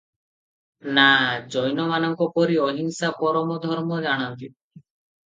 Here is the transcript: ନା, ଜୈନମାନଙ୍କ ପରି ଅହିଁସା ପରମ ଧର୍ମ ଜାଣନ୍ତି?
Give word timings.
ନା, 0.97 1.03
ଜୈନମାନଙ୍କ 1.55 2.27
ପରି 2.37 2.57
ଅହିଁସା 2.69 3.11
ପରମ 3.21 3.59
ଧର୍ମ 3.67 4.01
ଜାଣନ୍ତି? 4.07 4.51